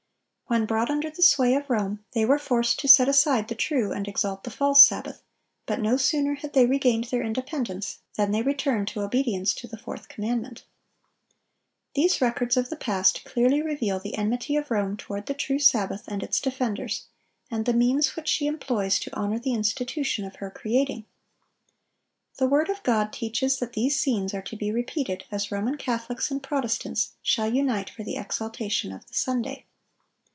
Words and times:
When 0.47 0.65
brought 0.65 0.89
under 0.89 1.09
the 1.09 1.21
sway 1.21 1.53
of 1.55 1.69
Rome, 1.69 2.03
they 2.11 2.25
were 2.25 2.37
forced 2.37 2.77
to 2.81 2.87
set 2.89 3.07
aside 3.07 3.47
the 3.47 3.55
true 3.55 3.93
and 3.93 4.05
exalt 4.05 4.43
the 4.43 4.51
false 4.51 4.83
sabbath; 4.83 5.23
but 5.65 5.79
no 5.79 5.95
sooner 5.95 6.33
had 6.35 6.51
they 6.51 6.65
regained 6.65 7.05
their 7.05 7.23
independence 7.23 7.99
than 8.17 8.31
they 8.31 8.41
returned 8.41 8.89
to 8.89 8.99
obedience 8.99 9.53
to 9.53 9.67
the 9.69 9.77
fourth 9.77 10.09
commandment.(1016) 10.09 10.73
These 11.95 12.19
records 12.19 12.57
of 12.57 12.69
the 12.69 12.75
past 12.75 13.23
clearly 13.23 13.61
reveal 13.61 13.97
the 14.01 14.17
enmity 14.17 14.57
of 14.57 14.69
Rome 14.69 14.97
toward 14.97 15.27
the 15.27 15.33
true 15.33 15.57
Sabbath 15.57 16.03
and 16.09 16.21
its 16.21 16.41
defenders, 16.41 17.05
and 17.49 17.65
the 17.65 17.71
means 17.71 18.17
which 18.17 18.27
she 18.27 18.45
employs 18.47 18.99
to 18.99 19.15
honor 19.15 19.39
the 19.39 19.53
institution 19.53 20.25
of 20.25 20.35
her 20.35 20.51
creating. 20.51 21.05
The 22.39 22.49
word 22.49 22.67
of 22.69 22.83
God 22.83 23.13
teaches 23.13 23.57
that 23.59 23.71
these 23.71 23.97
scenes 23.97 24.33
are 24.33 24.41
to 24.41 24.57
be 24.57 24.69
repeated 24.69 25.23
as 25.31 25.49
Roman 25.49 25.77
Catholics 25.77 26.29
and 26.29 26.43
Protestants 26.43 27.11
shall 27.21 27.49
unite 27.49 27.89
for 27.89 28.03
the 28.03 28.17
exaltation 28.17 28.91
of 28.91 29.05
the 29.07 29.13
Sunday. 29.13 29.63